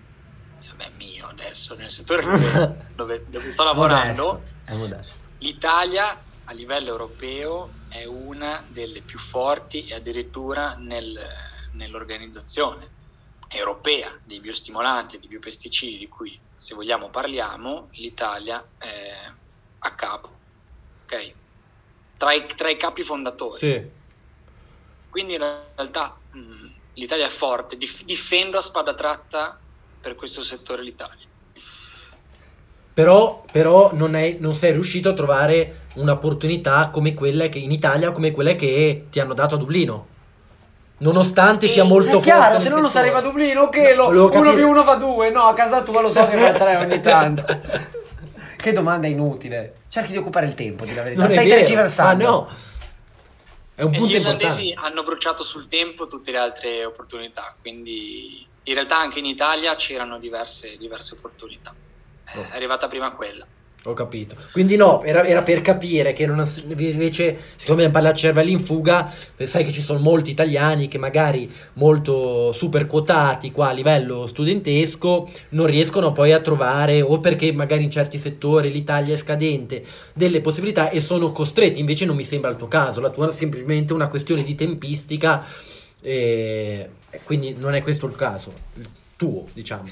[0.70, 2.22] vabbè, mio adesso, nel settore
[2.94, 5.25] dove, dove- sto lavorando, Modesto, È modesto.
[5.46, 11.24] L'Italia a livello europeo è una delle più forti e addirittura nel-
[11.74, 12.94] nell'organizzazione
[13.46, 19.32] europea dei biostimolanti e dei biopesticidi di cui se vogliamo parliamo, l'Italia è
[19.78, 20.40] a capo,
[21.04, 21.37] ok?
[22.16, 23.59] Tra i, tra i capi fondatori.
[23.59, 24.04] Sì.
[25.09, 29.62] Quindi in realtà mh, l'Italia è forte, dif- difendo a spada tratta
[30.00, 31.24] per questo settore l'Italia.
[32.96, 38.11] Però, però non, è- non sei riuscito a trovare un'opportunità come quella che in Italia,
[38.11, 40.06] come quella che ti hanno dato a Dublino.
[40.98, 42.24] Nonostante sia Eh, molto È forte.
[42.30, 43.04] chiaro, nel se no non settore.
[43.11, 45.28] sarebbe a Dublino, che No, lo, uno più uno fa due.
[45.28, 47.44] No, a casa tua lo so che fa tre ogni tanto.
[48.56, 49.74] che domanda inutile.
[49.90, 51.20] Cerchi di occupare il tempo, di la verità.
[51.20, 52.24] Non è Stai tergiversando.
[52.24, 52.48] Ma no.
[53.74, 54.88] È un E punto gli irlandesi importante.
[54.94, 60.18] hanno bruciato sul tempo tutte le altre opportunità, quindi in realtà anche in Italia c'erano
[60.18, 61.74] diverse, diverse opportunità.
[62.34, 62.42] Eh, Oh.
[62.50, 63.46] È arrivata prima quella.
[63.84, 64.34] Ho capito.
[64.50, 69.14] Quindi no, era, era per capire che non, invece, siccome parla di cervelli in fuga,
[69.44, 75.30] sai che ci sono molti italiani che magari molto super quotati qua a livello studentesco
[75.50, 80.40] non riescono poi a trovare, o perché magari in certi settori l'Italia è scadente, delle
[80.40, 81.78] possibilità e sono costretti.
[81.78, 85.44] Invece non mi sembra il tuo caso, la tua è semplicemente una questione di tempistica
[86.00, 89.88] e e quindi non è questo il caso, il tuo, diciamo.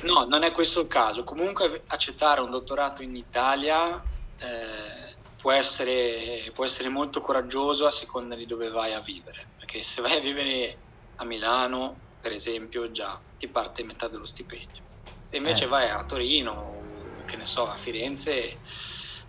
[0.00, 1.24] No, non è questo il caso.
[1.24, 3.96] Comunque accettare un dottorato in Italia
[4.36, 9.82] eh, può, essere, può essere molto coraggioso a seconda di dove vai a vivere, perché
[9.82, 10.82] se vai a vivere
[11.16, 14.82] a Milano, per esempio, già ti parte metà dello stipendio.
[15.22, 15.68] Se invece Eh.
[15.68, 18.60] vai a Torino, o che ne so, a Firenze,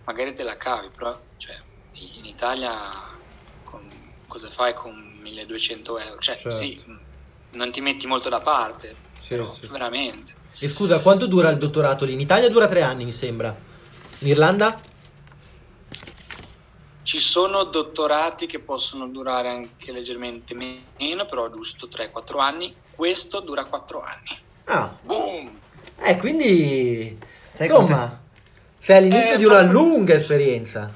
[0.04, 1.56] magari te la cavi, però cioè,
[2.16, 2.92] in Italia
[3.62, 6.18] con- cosa fai con 1200 euro?
[6.20, 6.50] Cioè, Certo.
[6.50, 6.80] sì,
[7.56, 9.66] non ti metti molto da parte, Sì, però sì.
[9.68, 10.37] veramente.
[10.60, 12.12] E scusa, quanto dura il dottorato lì?
[12.14, 13.54] In Italia dura tre anni, mi sembra.
[14.20, 14.80] In Irlanda?
[17.02, 22.74] Ci sono dottorati che possono durare anche leggermente meno, però giusto 3-4 anni.
[22.90, 24.38] Questo dura 4 anni.
[24.64, 25.50] Ah, Boom!
[26.00, 27.16] eh, quindi...
[27.52, 28.20] Sei insomma,
[28.78, 30.90] sei all'inizio Eh, di una lunga esperienza.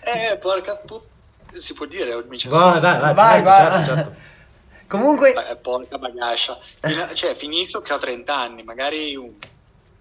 [0.00, 1.10] Eh, porca puttana.
[1.54, 2.14] Si può dire?
[2.16, 3.84] mi Vai, solo- vai, vai, Vai, certo, vai.
[3.84, 4.14] certo, certo.
[4.98, 6.58] Comunque, Eh, porca bagascia.
[6.82, 9.30] Fino- cioè, finito che ho 30 anni, magari un...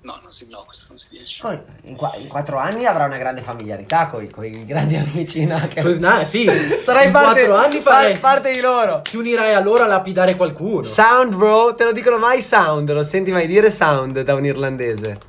[0.03, 1.41] No, non si, no, questo non si dice.
[1.43, 5.45] poi, in, qua- in quattro anni avrà una grande familiarità con i grandi amici.
[5.45, 5.65] no?
[5.69, 6.45] Che- no, sì,
[6.83, 9.01] Sarai in parte, quattro anni fa- farai- parte di loro.
[9.01, 10.83] ti unirai allora a lapidare qualcuno.
[10.83, 15.19] Sound, bro, te lo dicono mai sound, lo senti mai dire sound da un irlandese?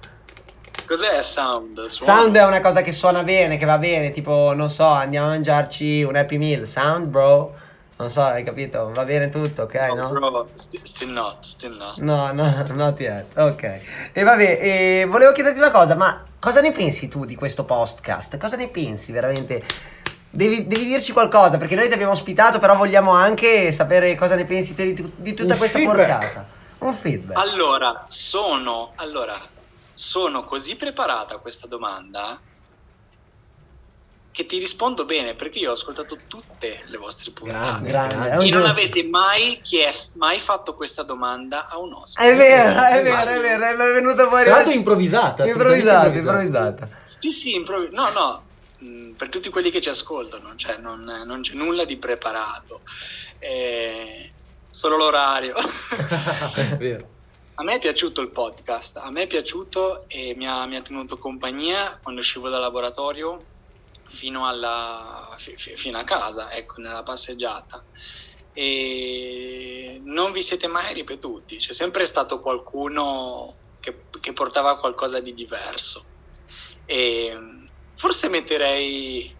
[0.86, 1.86] Cos'è sound?
[1.86, 2.20] Suono?
[2.20, 5.30] Sound è una cosa che suona bene, che va bene, tipo, non so, andiamo a
[5.30, 6.66] mangiarci un Happy Meal.
[6.66, 7.54] Sound, bro.
[8.02, 8.90] Non so, hai capito?
[8.92, 10.08] Va bene tutto, ok, No, no?
[10.10, 11.98] bro, st- still not, still not.
[11.98, 13.38] No, no, not yet.
[13.38, 13.80] Ok.
[14.12, 18.36] E vabbè, e volevo chiederti una cosa, ma cosa ne pensi tu di questo podcast?
[18.38, 19.62] Cosa ne pensi veramente?
[20.28, 24.46] Devi, devi dirci qualcosa, perché noi ti abbiamo ospitato, però vogliamo anche sapere cosa ne
[24.46, 25.96] pensi te di, tu- di tutta Un questa feedback.
[26.18, 26.46] porcata.
[26.78, 27.38] Un feedback.
[27.38, 29.36] Allora, sono, allora,
[29.92, 32.36] sono così preparata a questa domanda
[34.32, 38.46] che ti rispondo bene perché io ho ascoltato tutte le vostre puntate Grande, Grande, è
[38.46, 42.30] e non avete mai chiesto, mai fatto questa domanda a un ospite.
[42.30, 44.44] È vero, è vero, è vero, è venuta fuori.
[44.44, 45.46] Tra l'altro improvvisata.
[45.46, 46.88] improvvisata, improvvisata.
[47.04, 48.42] Sì, sì, improvvi- no, no,
[48.78, 52.80] mh, per tutti quelli che ci ascoltano, cioè non, non c'è nulla di preparato.
[53.38, 54.32] Eh,
[54.70, 55.54] solo l'orario.
[56.78, 57.10] Vero.
[57.56, 60.80] A me è piaciuto il podcast, a me è piaciuto e mi ha, mi ha
[60.80, 63.50] tenuto compagnia quando uscivo dal laboratorio
[64.12, 67.82] fino, alla, fi- fi- fino a casa, ecco, nella passeggiata.
[68.54, 75.32] E non vi siete mai ripetuti, c'è sempre stato qualcuno che, che portava qualcosa di
[75.34, 76.04] diverso.
[76.84, 77.36] E
[77.94, 79.34] forse metterei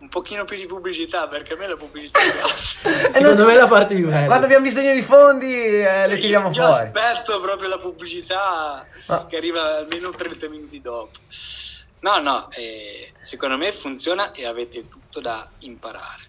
[0.00, 3.12] un pochino più di pubblicità perché a me la pubblicità piace.
[3.12, 4.26] Secondo me è la parte più bella.
[4.26, 6.72] Quando abbiamo bisogno di fondi eh, le Io- tiriamo io, fuori.
[6.72, 11.10] aspetto proprio la pubblicità Ma- che arriva almeno 30 minuti dopo.
[12.00, 16.26] No, no, eh, secondo me funziona e avete tutto da imparare.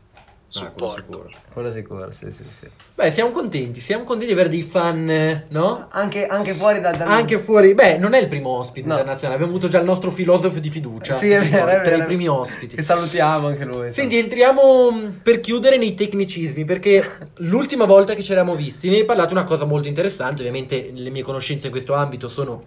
[0.55, 0.95] Ah, quello Supporto.
[0.95, 1.29] sicuro.
[1.53, 2.67] Quello sicuro, sì, sì, sì.
[2.95, 5.87] Beh, siamo contenti, siamo contenti di avere dei fan, no?
[5.91, 6.95] Anche, anche fuori dal...
[6.95, 8.93] dal- Anche fuori, beh, non è il primo ospite No.
[8.93, 11.13] internazionale, abbiamo avuto già il nostro filosofo di fiducia.
[11.13, 12.77] Sì, è vero, è Tra i primi ospiti.
[12.77, 13.93] Che salutiamo anche lui.
[13.93, 18.95] Senti, entriamo mh, per chiudere nei tecnicismi, perché l'ultima volta che ci eravamo visti mi
[18.95, 22.63] hai parlato una cosa molto interessante, ovviamente le mie conoscenze in questo ambito sono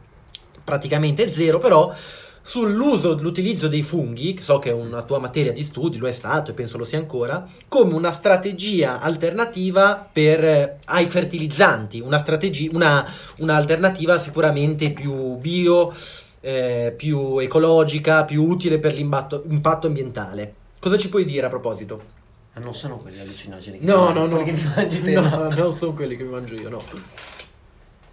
[0.62, 1.92] praticamente zero, però
[2.42, 6.12] sull'uso, l'utilizzo dei funghi, che so che è una tua materia di studi, lo è
[6.12, 12.18] stato e penso lo sia ancora, come una strategia alternativa per, eh, ai fertilizzanti, una
[12.18, 15.94] strategia, una, un'alternativa sicuramente più bio,
[16.40, 20.54] eh, più ecologica, più utile per l'impatto impatto ambientale.
[20.78, 22.20] Cosa ci puoi dire a proposito?
[22.54, 23.78] Non sono quelli allucinogeni.
[23.78, 24.42] che No, no, no.
[24.42, 25.12] che ti mangi te.
[25.12, 26.82] No, non sono quelli che mi mangio io, no.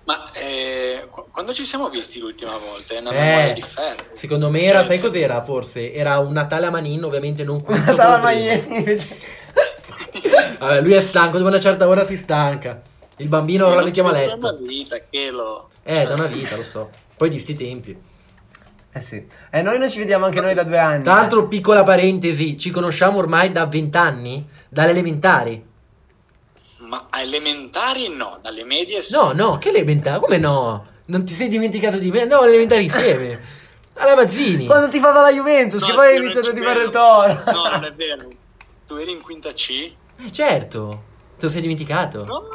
[0.10, 2.96] Ma eh, qu- quando ci siamo visti l'ultima volta?
[2.96, 4.04] È una Eh, memoria di ferro.
[4.16, 5.94] Secondo me era, Cioè, sai cos'era forse?
[5.94, 7.92] Era un Natale a Manin, ovviamente non questo.
[7.92, 9.08] Stava a invece.
[10.58, 12.82] Vabbè, lui è stanco, dopo una certa ora si stanca.
[13.18, 14.64] Il bambino ora la mettiamo a Da una letto.
[14.64, 15.70] vita che lo...
[15.84, 16.90] Eh, da una vita, lo so.
[17.16, 17.96] Poi di sti tempi.
[18.92, 19.24] Eh sì.
[19.52, 21.04] E noi non ci vediamo anche noi da due anni.
[21.04, 24.44] Tra l'altro, piccola parentesi, ci conosciamo ormai da vent'anni?
[24.68, 25.68] Dalle elementari?
[26.90, 29.14] Ma a elementari no, dalle medie sì.
[29.14, 30.20] No, no, che elementari?
[30.20, 30.88] Come no?
[31.06, 32.22] Non ti sei dimenticato di me?
[32.22, 33.40] Andiamo alle elementari insieme.
[33.94, 34.66] Alla Mazzini.
[34.66, 36.90] Quando ti fava la Juventus, No, che poi hai iniziato a tifare il.
[36.90, 37.42] Toro.
[37.46, 38.28] No, non è vero.
[38.88, 39.92] Tu eri in quinta C?
[40.18, 40.90] Eh, certo.
[41.38, 42.26] Te lo sei dimenticato?
[42.26, 42.48] No.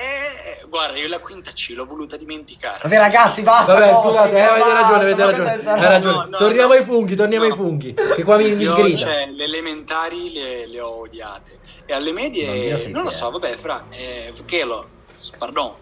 [0.00, 2.78] Eh, guarda, io la quinta C l'ho voluta dimenticare.
[2.82, 3.74] Vabbè ragazzi, basta.
[3.74, 5.50] Vabbè, Cossi, scusate, eh, avete ragione, avete ragione.
[5.50, 6.16] Hai ragione.
[6.16, 6.78] No, no, torniamo no.
[6.78, 7.50] ai funghi, torniamo No.
[7.50, 7.94] ai funghi.
[7.94, 8.96] Che qua mi, mi sgrida.
[8.96, 11.58] cioè, le elementari le, le ho odiate.
[11.84, 13.30] E alle medie, sei non lo te, so, eh.
[13.32, 14.88] vabbè, fra, eh, che lo,
[15.36, 15.74] pardon.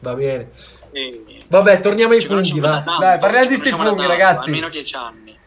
[0.00, 0.50] Va bene.
[0.90, 2.82] E- Vabbè, torniamo ai funghi, va.
[2.82, 4.48] tanto, Dai, parliamo di sti funghi, tanto, ragazzi.
[4.48, 5.38] Almeno dieci anni.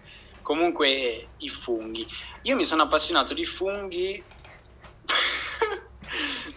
[0.42, 2.08] Comunque, i funghi.
[2.44, 4.24] Io mi sono appassionato di funghi.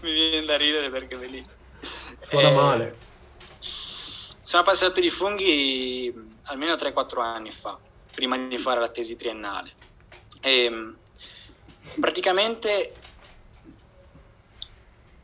[0.03, 1.45] Mi viene da ridere perché ve li.
[2.21, 3.03] Suona Eh, male.
[3.59, 6.13] Sono appassionato di funghi
[6.45, 7.81] almeno 3-4 anni fa,
[8.13, 9.77] prima di fare la tesi triennale.
[10.41, 10.71] E,
[12.01, 13.05] praticamente,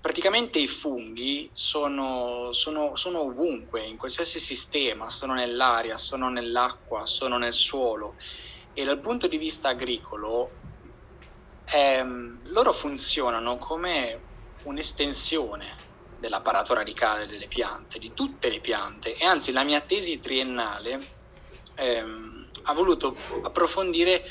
[0.00, 7.38] praticamente i funghi sono, sono- sono ovunque, in qualsiasi sistema, sono nell'aria, sono nell'acqua, sono
[7.38, 8.16] nel suolo
[8.72, 10.60] e dal punto di vista agricolo
[11.72, 14.25] ehm, loro funzionano come
[14.66, 15.74] un'estensione
[16.16, 21.16] dell'apparato radicale delle piante, di tutte le piante e anzi la mia tesi triennale
[21.76, 24.24] ehm, ha voluto approfondire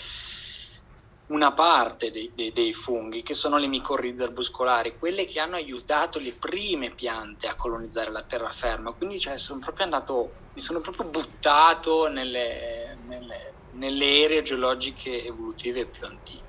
[1.28, 6.20] una parte dei, dei- dei funghi che sono le micorrize arbuscolari, quelle che hanno aiutato
[6.20, 8.94] le prime piante a colonizzare la terraferma.
[8.94, 16.06] Quindi cioè, sono andato, mi sono proprio buttato nelle, nelle- nelle ere geologiche evolutive più
[16.06, 16.45] antiche.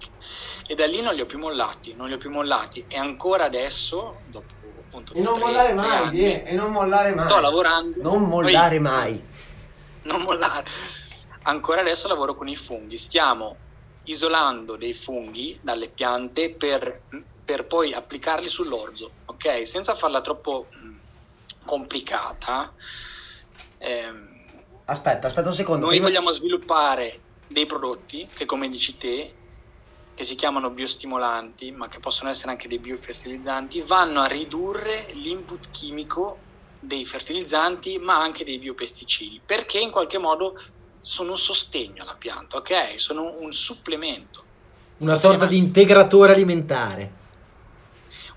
[0.69, 2.85] E da lì non li ho più mollati, non li ho più mollati.
[2.89, 4.55] E ancora adesso, dopo
[4.87, 7.29] appunto E non tre- mollare mai, anni, Die, e non mollare mai.
[7.29, 8.03] sto lavorando.
[8.03, 9.25] Non mollare Poi- mai.
[10.03, 10.65] non mollare.
[11.45, 12.97] Ancora adesso lavoro con i funghi.
[12.97, 13.57] Stiamo
[14.05, 17.03] isolando dei funghi dalle piante per,
[17.45, 19.67] per poi applicarli sull'orzo, ok?
[19.67, 20.97] Senza farla troppo mh,
[21.65, 22.73] complicata.
[23.79, 24.35] ehm,
[24.87, 25.81] Aspetta, aspetta un secondo.
[25.87, 29.35] noi prima- vogliamo sviluppare dei prodotti che, come dici te,
[30.17, 35.69] che si chiamano biostimolanti, ma che possono essere anche dei biofertilizzanti, vanno a ridurre l'input
[35.71, 36.47] chimico
[36.79, 40.55] dei fertilizzanti, ma anche dei biopesticidi, perché in qualche modo
[40.99, 42.99] sono un sostegno alla pianta, ok?
[42.99, 44.47] Sono un supplemento,
[45.01, 47.13] Una sorta di integratore alimentare.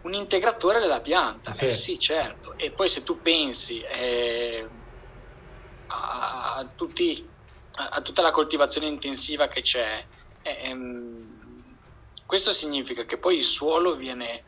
[0.02, 1.54] un integratore della pianta.
[1.54, 1.66] Sì.
[1.68, 2.58] Eh sì, certo.
[2.58, 4.68] E poi se tu pensi eh,
[5.88, 7.34] a, a tutti,
[7.78, 10.06] a, a tutta la coltivazione intensiva che c'è,
[10.42, 11.39] ehm,
[12.30, 14.44] questo significa che poi il suolo viene,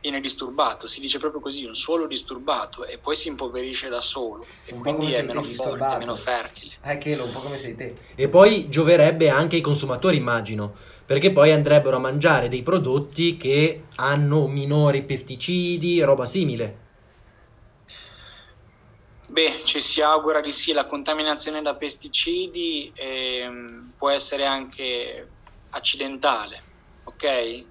[0.00, 4.46] viene disturbato, si dice proprio così, un suolo disturbato e poi si impoverisce da solo
[4.64, 5.98] e Un quindi è meno forte, disturbato.
[5.98, 6.74] meno fertile.
[6.82, 7.96] Eh, che un po' come sei te.
[8.14, 10.74] E poi gioverebbe anche ai consumatori, immagino.
[11.08, 16.86] perché poi andrebbero a mangiare dei prodotti che hanno minori pesticidi, roba simile.
[19.30, 25.34] Beh, ci si augura di sì, la contaminazione da pesticidi ehm, può essere anche
[25.70, 26.67] accidentale,
[27.08, 27.64] ok?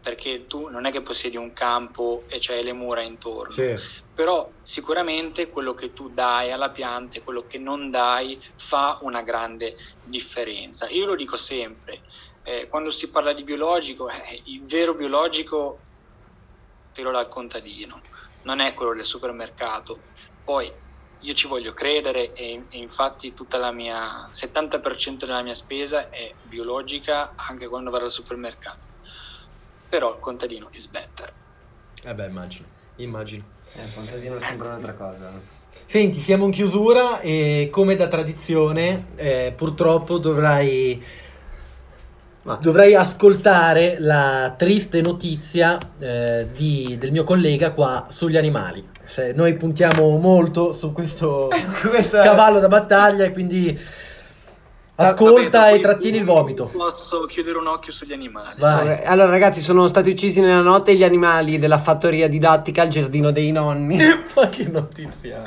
[0.00, 3.74] Perché tu non è che possiedi un campo e c'hai le mura intorno, Sì.
[4.12, 9.22] però sicuramente quello che tu dai alla pianta e quello che non dai fa una
[9.22, 10.88] grande differenza.
[10.90, 12.02] Io lo dico sempre,
[12.42, 15.80] eh, quando si parla di biologico, eh, il vero biologico
[16.92, 18.02] te lo dà il contadino,
[18.42, 20.00] non è quello del supermercato.
[20.44, 20.70] Poi
[21.24, 26.34] io ci voglio credere e, e infatti tutta la mia 70% della mia spesa è
[26.42, 28.78] biologica anche quando vado al supermercato.
[29.88, 31.32] Però il contadino is better.
[32.02, 33.44] Eh beh, immagino, immagino.
[33.74, 35.30] Eh, il contadino è sempre un'altra cosa.
[35.86, 41.02] Senti, siamo in chiusura e come da tradizione, eh, purtroppo dovrai,
[42.42, 48.92] Ma- dovrai ascoltare la triste notizia eh, di- del mio collega qua sugli animali.
[49.06, 51.48] Se- noi puntiamo molto su questo
[51.88, 53.78] Questa- cavallo da battaglia e quindi
[54.96, 56.66] ascolta Vabbè, e trattieni il vomito.
[56.66, 58.58] Posso chiudere un occhio sugli animali.
[58.58, 59.04] Vai.
[59.04, 63.52] Allora, ragazzi, sono stati uccisi nella notte gli animali della fattoria didattica al giardino dei
[63.52, 63.98] nonni.
[64.34, 65.42] Ma che notizia!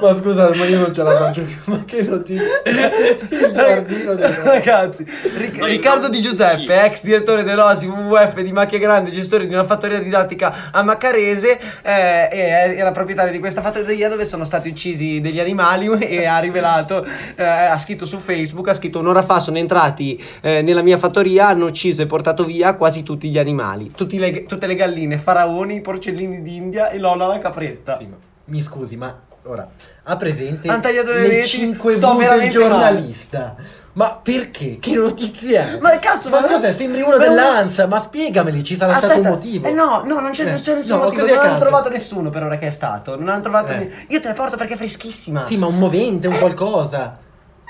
[0.00, 1.56] Ma scusa, ma io non ce la faccio più.
[1.64, 2.62] Ma che notizia!
[2.64, 5.04] Il giardino del Ragazzi,
[5.36, 9.54] Ric- i Riccardo nonni Di Giuseppe, ex direttore dell'OSI WWF di Macchia Grande, gestore di
[9.54, 14.68] una fattoria didattica a Maccarese, eh, e era proprietario di questa fattoria dove sono stati
[14.68, 17.04] uccisi degli animali e ha rivelato,
[17.34, 21.48] eh, ha scritto su Facebook, ha scritto un'ora fa sono entrati eh, nella mia fattoria,
[21.48, 25.76] hanno ucciso e portato via quasi tutti gli animali, tutti le- tutte le galline, faraoni,
[25.76, 27.98] i porcellini d'India e Lola la capretta.
[27.98, 29.68] Sì, ma mi scusi, ma ora
[30.04, 33.56] ha presente tagliato le le reti, 5 sto del giornalista?
[33.94, 34.78] Ma perché?
[34.80, 35.78] Che notizia è?
[35.78, 36.72] Ma cazzo, ma ma- cos'è?
[36.72, 39.66] Sembri uno dell'ANSA, ma spiegameli, ci sarà stato un Aspetta, motivo.
[39.68, 41.26] Eh no, no, non c'è, non c'è Eh, nessun no, motivo.
[41.26, 43.18] Non hanno trovato nessuno per ora che è stato.
[43.18, 43.72] Non hanno trovato.
[43.72, 43.90] Eh.
[44.08, 45.44] Io te la porto perché è freschissima.
[45.44, 47.18] Sì, ma un movente, un qualcosa.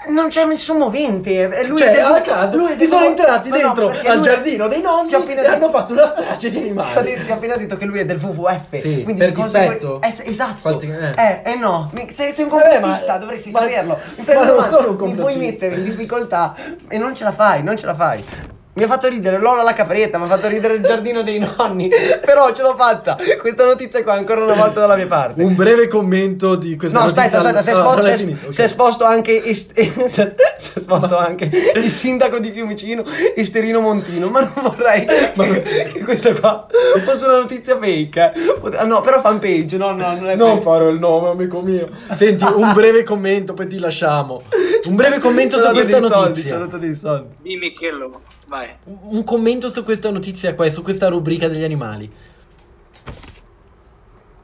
[0.08, 1.48] Non c'è nessun movente.
[1.48, 3.86] è Lui cioè, è a caso, lui è ti del- sono entrati Ma no, dentro
[3.88, 7.14] perché al giardino dei nonni e detto- hanno fatto una strage di animali.
[7.24, 8.80] ti ho appena detto che lui è del WWF.
[8.80, 10.00] Sì, quindi per dispetto?
[10.02, 10.58] Eh, s- esatto.
[10.60, 11.22] Qualche- eh.
[11.44, 11.52] eh.
[11.52, 11.90] eh, no.
[12.10, 13.98] Sei, sei un Vabbè, complottista, dovresti ma- saperlo.
[14.16, 15.38] Mi ma non sono un domanda, Mi complottista.
[15.40, 16.54] mettere in difficoltà
[16.88, 18.24] e non ce la fai, non ce la fai.
[18.74, 21.90] Mi ha fatto ridere Lola la capretta, mi ha fatto ridere il giardino dei nonni.
[22.24, 23.18] Però ce l'ho fatta.
[23.38, 25.42] Questa notizia qua ancora una volta dalla mia parte.
[25.42, 27.24] Un breve commento di questa No, notizia.
[27.24, 28.54] aspetta, aspetta, si è, No, si è finito, ok.
[28.54, 30.32] si è esposto anche, est- si è
[30.78, 33.04] esposto anche il sindaco di Fiumicino,
[33.36, 34.28] Esterino Montino.
[34.30, 35.04] Ma non vorrei
[35.36, 36.66] Ma non che, che questa qua
[37.04, 38.32] fosse una notizia fake.
[38.80, 38.84] eh.
[38.86, 40.62] No, però fanpage, no, no, non è Non fake.
[40.62, 41.90] farò il nome, amico mio.
[42.16, 44.44] Senti, un breve commento, poi ti lasciamo.
[44.88, 46.56] Un breve commento su questa soldi, notizia.
[46.56, 47.34] dato dei soldi.
[47.42, 48.20] Dimmi che lo
[48.52, 48.76] vai.
[48.84, 52.12] Un commento su questa notizia qua su questa rubrica degli animali.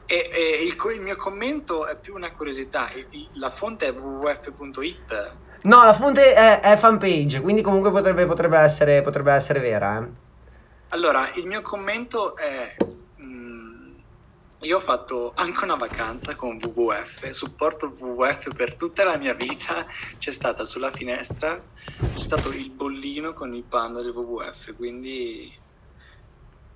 [0.07, 2.89] E, e il, il mio commento è più una curiosità.
[3.33, 5.31] La fonte è wwf.it.
[5.61, 10.01] No, la fonte è, è fanpage, quindi comunque potrebbe, potrebbe essere, potrebbe essere vera.
[10.01, 10.07] Eh.
[10.89, 12.75] Allora, il mio commento è...
[14.61, 19.85] io ho fatto anche una vacanza con WWF, supporto WWF per tutta la mia vita,
[20.17, 21.61] c'è stata sulla finestra,
[21.97, 25.51] c'è stato il bollino con il panda del WWF, quindi...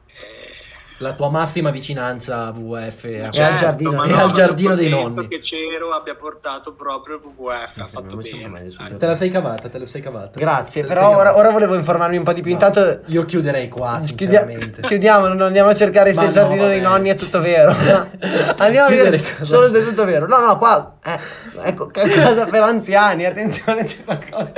[0.08, 4.26] eh, La tua massima vicinanza a WWF e, E al giardino- ma e no, al
[4.28, 5.28] ma giardino dei nonni.
[5.28, 8.70] che Cero abbia portato proprio il WWF, ha fatto bene.
[8.98, 10.40] Te la sei cavata, te la sei cavata.
[10.40, 12.52] Grazie, Te però ora, ora volevo informarmi un po' di più.
[12.52, 14.82] Intanto Io chiuderei qua, sinceramente.
[14.88, 16.90] chiudiamo, non andiamo a cercare se il no, giardino dei vabbè.
[16.94, 17.72] nonni è tutto vero.
[18.58, 19.44] andiamo a vedere cosa?
[19.44, 20.28] solo se è tutto vero.
[20.28, 21.20] No, no, qua eh,
[21.64, 24.54] ecco, ca- casa per anziani, attenzione, c'è qualcosa.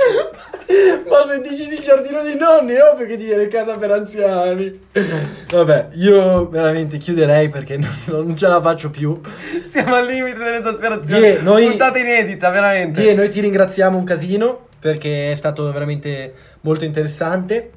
[1.08, 4.88] Ma se dici di giardino dei nonni, è ovvio che ti viene casa per anziani.
[5.50, 9.18] Vabbè, io veramente chiuderei perché non, non ce la faccio più.
[9.66, 11.20] Siamo al limite dell'esasperazione.
[11.20, 13.00] Die, noi- Puntata inedita, veramente.
[13.00, 17.70] Sì, noi ti ringraziamo un casino perché è stato veramente molto interessante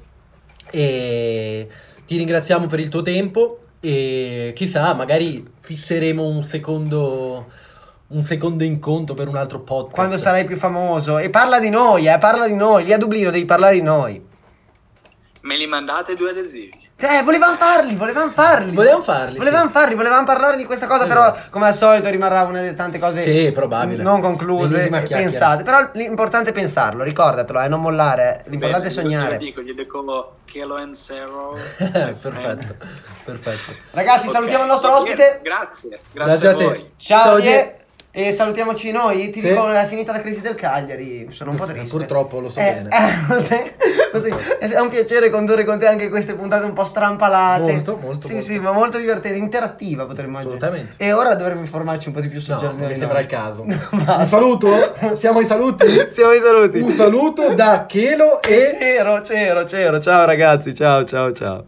[0.72, 1.68] e
[2.06, 7.48] ti ringraziamo per il tuo tempo e chissà, magari fisseremo un secondo
[8.10, 9.94] un secondo incontro per un altro podcast.
[9.96, 11.18] Quando sarai più famoso.
[11.20, 12.84] E parla di noi, eh, parla di noi.
[12.86, 14.28] Lì a Dublino devi parlare di noi.
[15.42, 16.88] Me li mandate due adesivi.
[17.02, 18.76] Eh, volevamo farli, volevamo farli.
[18.76, 19.72] Volevamo farli, Volevamo sì.
[19.72, 21.08] farli, volevamo parlare di questa cosa, Sì.
[21.08, 24.04] però come al solito rimarrà una delle tante cose Sì, probabile.
[24.04, 25.64] non concluse pensate.
[25.64, 28.44] Però l'importante è pensarlo, ricordatelo, eh, non mollare.
[28.46, 28.50] eh.
[28.50, 29.34] L'importante è Bene, sognare.
[29.36, 31.56] Io dico, gli dico Kelo and Zero.
[31.78, 32.76] perfetto,
[33.24, 33.72] perfetto.
[33.92, 34.34] Ragazzi, Ok.
[34.34, 35.40] salutiamo il nostro ospite.
[35.42, 36.64] Grazie, grazie, Grazie a a te.
[36.66, 36.92] voi.
[36.98, 37.79] Ciao, Ciao, Die.
[38.12, 39.30] E salutiamoci noi.
[39.30, 39.50] Ti Sì.
[39.50, 41.28] dico, è finita la crisi del Cagliari.
[41.32, 41.96] Sono un po' triste.
[41.96, 42.90] Purtroppo, lo so Eh, bene.
[42.90, 43.74] eh?
[44.12, 47.72] Così, è un piacere condurre con te anche queste puntate un po' strampalate.
[47.72, 48.50] Molto, molto, Sì, molto.
[48.50, 50.48] sì, ma molto divertente, interattiva potremmo dire.
[50.50, 50.96] Assolutamente.
[50.98, 52.88] E ora dovremmo informarci un po' di più sul No, giardino.
[52.88, 53.62] mi sembra il caso.
[53.70, 54.96] Un saluto?
[55.16, 55.86] Siamo ai saluti?
[56.10, 56.80] Siamo ai saluti.
[56.80, 58.76] Un saluto da Chelo e...
[58.80, 60.00] Cero, cero, cero.
[60.00, 61.64] Ciao ragazzi, ciao, ciao, ciao.